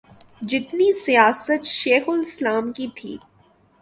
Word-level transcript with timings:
جتنی 0.49 0.91
سیاست 1.05 1.63
شیخ 1.79 2.09
الاسلام 2.09 2.71
کی 2.71 2.87
تھی۔ 2.95 3.17